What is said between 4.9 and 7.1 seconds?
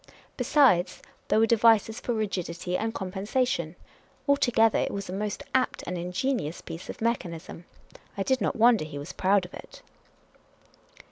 was a most apt and ingenious piece of